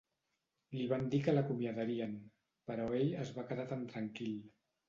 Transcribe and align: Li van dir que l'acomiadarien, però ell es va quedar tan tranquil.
Li 0.77 0.85
van 0.93 1.03
dir 1.15 1.19
que 1.27 1.35
l'acomiadarien, 1.35 2.17
però 2.71 2.91
ell 3.03 3.15
es 3.27 3.33
va 3.39 3.47
quedar 3.53 3.71
tan 3.75 3.89
tranquil. 3.93 4.35